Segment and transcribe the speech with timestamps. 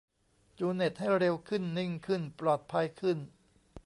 [0.59, 3.17] จูนเน็ตให้เร็วขึ้น นิ่งขึ้น ปลอดภัยขึ้น